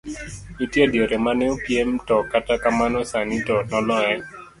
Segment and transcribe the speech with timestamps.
[0.59, 4.13] Nitie diere mane opiem to kata kamano sani to noloye.